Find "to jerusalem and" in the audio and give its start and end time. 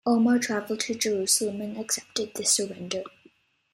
0.79-1.77